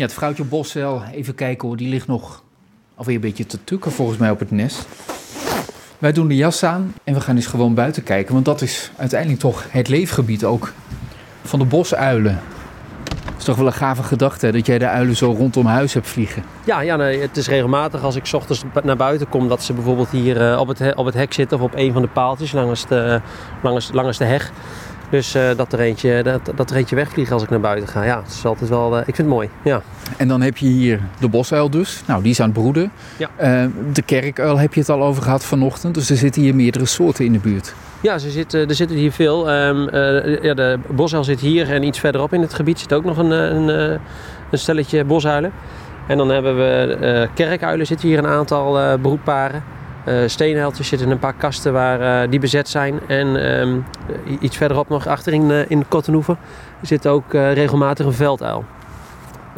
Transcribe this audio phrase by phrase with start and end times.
[0.00, 2.42] Ja, het vrouwtje Boscel, even kijken hoor, die ligt nog
[2.94, 4.86] alweer een beetje te tukken volgens mij op het nest.
[5.98, 8.90] Wij doen de jas aan en we gaan eens gewoon buiten kijken, want dat is
[8.96, 10.72] uiteindelijk toch het leefgebied ook
[11.42, 12.40] van de bosuilen.
[13.24, 16.08] Het is toch wel een gave gedachte dat jij de uilen zo rondom huis hebt
[16.08, 16.42] vliegen.
[16.64, 19.72] Ja, ja nee, het is regelmatig als ik 's ochtends naar buiten kom dat ze
[19.72, 22.08] bijvoorbeeld hier eh, op, het, he- op het hek zitten of op een van de
[22.08, 22.84] paaltjes langs
[23.62, 24.52] langs, langs de heg.
[25.10, 28.04] Dus eh, dat, er eentje, dat, dat er eentje wegvliegt als ik naar buiten ga.
[28.04, 29.48] Ja, het is altijd wel, eh, ik vind het mooi.
[29.62, 29.82] Ja.
[30.16, 32.02] En dan heb je hier de bosuil dus.
[32.06, 32.92] Nou, die is aan het broeden.
[33.16, 33.30] Ja.
[33.36, 35.94] Eh, de kerkuil heb je het al over gehad vanochtend.
[35.94, 37.74] Dus er zitten hier meerdere soorten in de buurt.
[38.00, 39.50] Ja, ze zitten, er zitten hier veel.
[39.50, 43.04] Ehm, eh, ja, de bosuil zit hier en iets verderop in het gebied zit ook
[43.04, 43.68] nog een, een,
[44.50, 45.52] een stelletje bosuilen.
[46.10, 48.94] En dan hebben we kerkuilen, zitten hier een aantal eh,
[50.26, 53.00] steenhuiltjes zitten een paar kasten waar, eh, die bezet zijn.
[53.06, 53.78] En ehm,
[54.40, 56.38] iets verderop nog achterin in, in Kottenhoeven
[56.82, 58.64] zit ook regelmatig een velduil.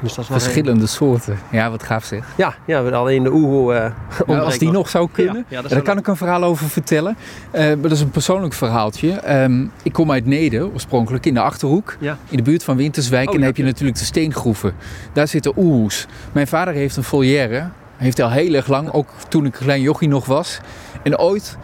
[0.00, 1.38] Dus dat Verschillende soorten.
[1.50, 2.24] Ja, wat gaaf zeg.
[2.36, 3.92] Ja, ja, we alleen de oehoe
[4.26, 5.44] Nou, als die nog zou kunnen.
[5.48, 7.16] Ja, daar kan ik een verhaal over vertellen.
[7.52, 9.12] Maar dat is een persoonlijk verhaaltje.
[9.12, 11.96] Ehm, ik kom uit Neder, oorspronkelijk in de Achterhoek.
[11.98, 12.18] Ja.
[12.28, 13.28] In de buurt van Winterswijk.
[13.28, 14.74] Oh, en dan heb je natuurlijk de steengroeven.
[15.12, 16.06] Daar zitten oehoes.
[16.32, 17.68] Mijn vader heeft een volière.
[18.02, 18.92] Heeft al heel erg lang.
[18.92, 20.60] Ook toen ik een klein jochie nog was.
[21.02, 21.58] En ooit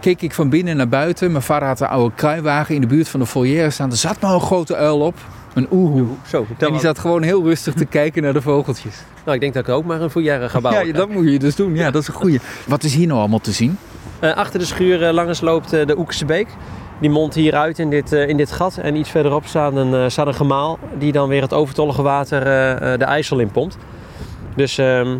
[0.00, 1.30] keek ik van binnen naar buiten.
[1.30, 3.90] Mijn vader had een oude kruiwagen in de buurt van de volière staan.
[3.90, 5.14] Er zat maar een grote uil op.
[5.54, 6.06] Een oehoe.
[6.26, 8.96] Zo, En die zat gewoon heel rustig te kijken naar de vogeltjes.
[9.24, 10.86] Nou, ik denk dat ik ook maar een foyer ga bouwen.
[10.86, 11.74] Ja, dat moet je dus doen.
[11.74, 12.40] Ja, dat is een goeie.
[12.66, 13.78] Wat is hier nou allemaal te zien?
[14.20, 16.48] Eh, achter de schuur eh, langs loopt eh, de Oekse Beek.
[17.00, 18.76] Die mondt hieruit in dit, in dit gat.
[18.76, 22.44] En iets verderop staat een, staat een gemaal die dan weer het overtollige water
[22.98, 23.76] de IJssel inpompt.
[24.56, 25.16] Dus ehm,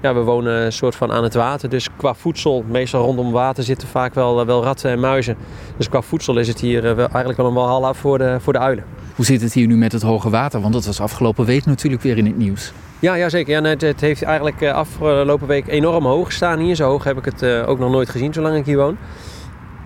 [0.00, 1.68] ja, we wonen een soort van aan het water.
[1.68, 5.36] Dus qua voedsel, meestal rondom water zitten vaak wel, eh, wel ratten en muizen.
[5.76, 8.52] Dus qua voedsel is het hier eh, wel, eigenlijk wel een walhalla voor de, voor
[8.52, 8.84] de uilen.
[9.14, 10.60] Hoe zit het hier nu met het hoge water?
[10.60, 12.72] Want dat was afgelopen week natuurlijk weer in het nieuws.
[12.98, 13.62] Ja, ja zeker.
[13.62, 16.74] Ja, het, het heeft eigenlijk eh, afgelopen week enorm hoog gestaan hier.
[16.74, 18.96] Zo hoog heb ik het ook nog nooit gezien zolang ik hier woon.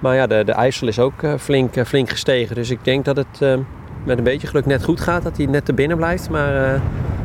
[0.00, 2.54] Maar ja, de, de IJssel is ook flink, flink gestegen.
[2.54, 3.58] Dus ik denk dat het
[4.04, 5.22] met een beetje geluk net goed gaat.
[5.22, 6.30] Dat hij net te binnen blijft.
[6.30, 6.80] Maar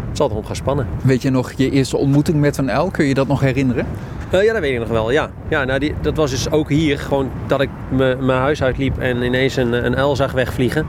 [0.07, 0.88] het zal erom gaan spannen.
[1.03, 2.91] Weet je nog je eerste ontmoeting met een uil?
[2.91, 3.85] Kun je dat nog herinneren?
[4.29, 5.12] Eh, ja, dat weet ik nog wel.
[5.12, 7.00] Ja, ja nou, die, dat was dus ook hier.
[7.00, 10.85] Gewoon dat ik mijn huis uitliep en ineens een, een uil zag wegvliegen.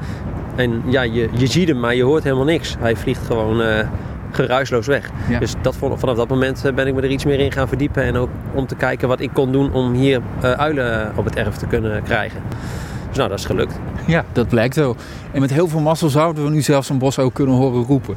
[0.57, 2.77] En ja, je, je ziet hem, maar je hoort helemaal niks.
[2.79, 3.87] Hij vliegt gewoon eh,
[4.31, 5.11] geruisloos weg.
[5.29, 5.39] Ja.
[5.39, 8.03] Dus dat, vanaf dat moment eh, ben ik me er iets meer in gaan verdiepen.
[8.03, 11.57] En ook om te kijken wat ik kon doen om hier uilen op het erf
[11.57, 12.43] te kunnen krijgen.
[13.09, 13.79] Dus nou, dat is gelukt.
[14.07, 14.97] Ja, dat blijkt wel.
[15.33, 18.17] En met heel veel mazzel zouden we nu zelfs een bosuil kunnen horen roepen.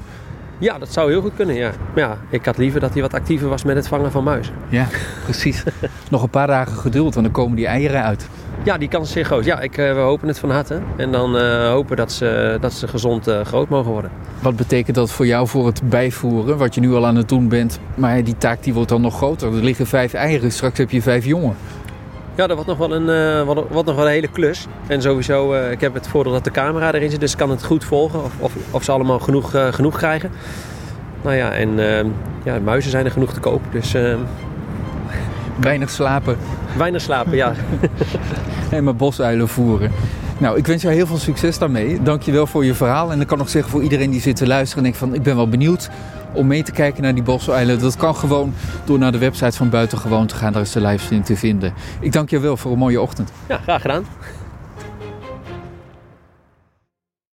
[0.61, 1.71] Ja, dat zou heel goed kunnen, ja.
[1.95, 4.53] Maar ja, ik had liever dat hij wat actiever was met het vangen van muizen.
[4.69, 4.87] Ja,
[5.23, 5.63] precies.
[6.09, 8.27] nog een paar dagen geduld en dan komen die eieren uit.
[8.63, 9.45] Ja, die kans is zeer groot.
[9.45, 10.81] Ja, ik, eh, we hopen het van harte.
[10.97, 14.11] En dan eh, hopen dat ze, dat ze gezond eh, groot mogen worden.
[14.41, 17.47] Wat betekent dat voor jou voor het bijvoeren, wat je nu al aan het doen
[17.47, 17.79] bent?
[17.95, 19.47] Maar die taak die wordt dan nog groter.
[19.55, 21.55] Er liggen vijf eieren, straks heb je vijf jongen.
[22.35, 24.67] Ja, dat wordt nog wel een, eh, wat, wat nog wel een hele klus.
[24.87, 27.49] En sowieso, eh, ik heb het voordeel dat de camera erin zit, dus ik kan
[27.49, 30.31] het goed volgen of, of, of ze allemaal genoeg, eh, genoeg krijgen.
[31.21, 32.05] Nou ja, en eh,
[32.43, 34.15] ja, muizen zijn er genoeg te koop, dus eh,
[35.59, 36.37] Weinig slapen
[36.77, 37.53] weinig slapen, ja.
[38.71, 39.91] en maar bosuilen voeren.
[40.41, 42.01] Nou, ik wens jou heel veel succes daarmee.
[42.01, 43.11] Dank je wel voor je verhaal.
[43.11, 45.13] En ik kan nog zeggen voor iedereen die zit te luisteren en van...
[45.13, 45.89] ik ben wel benieuwd
[46.33, 47.79] om mee te kijken naar die bosuilen.
[47.79, 48.53] Dat kan gewoon
[48.85, 50.53] door naar de website van Buitengewoon te gaan.
[50.53, 51.73] Daar is de livestream te vinden.
[51.99, 53.31] Ik dank je wel voor een mooie ochtend.
[53.47, 54.05] Ja, graag gedaan.